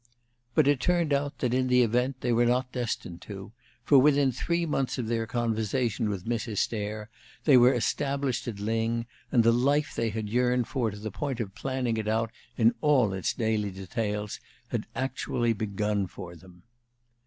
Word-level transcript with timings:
But 0.55 0.67
it 0.67 0.79
turned 0.79 1.13
out 1.13 1.37
that 1.37 1.53
in 1.53 1.67
the 1.67 1.83
event 1.83 2.21
they 2.21 2.33
were 2.33 2.47
not 2.47 2.71
destined 2.71 3.21
to, 3.21 3.51
for 3.83 3.99
within 3.99 4.31
three 4.31 4.65
months 4.65 4.97
of 4.97 5.05
their 5.05 5.27
conversation 5.27 6.09
with 6.09 6.25
Mrs. 6.25 6.57
Stair 6.57 7.11
they 7.43 7.55
were 7.55 7.71
established 7.75 8.47
at 8.47 8.55
Lyng, 8.59 9.05
and 9.31 9.43
the 9.43 9.53
life 9.53 9.93
they 9.93 10.09
had 10.09 10.27
yearned 10.27 10.67
for 10.67 10.89
to 10.89 10.97
the 10.97 11.11
point 11.11 11.39
of 11.39 11.53
planning 11.53 11.97
it 11.97 12.07
out 12.07 12.31
in 12.57 12.73
all 12.81 13.13
its 13.13 13.31
daily 13.31 13.69
details 13.69 14.39
had 14.69 14.87
actually 14.95 15.53
begun 15.53 16.07
for 16.07 16.35
them. 16.35 16.63